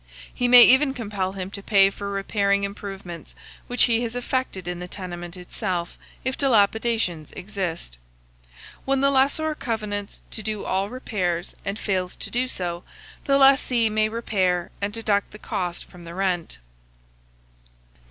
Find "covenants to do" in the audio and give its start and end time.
9.53-10.65